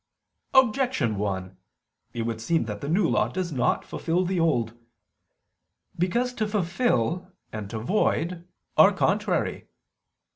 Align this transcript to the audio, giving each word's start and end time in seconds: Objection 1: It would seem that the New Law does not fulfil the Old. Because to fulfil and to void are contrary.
Objection 0.55 1.15
1: 1.15 1.57
It 2.13 2.23
would 2.23 2.41
seem 2.41 2.63
that 2.65 2.81
the 2.81 2.89
New 2.89 3.07
Law 3.07 3.27
does 3.27 3.51
not 3.51 3.85
fulfil 3.85 4.25
the 4.25 4.39
Old. 4.39 4.75
Because 5.95 6.33
to 6.33 6.47
fulfil 6.47 7.31
and 7.53 7.69
to 7.69 7.77
void 7.77 8.47
are 8.77 8.93
contrary. 8.93 9.67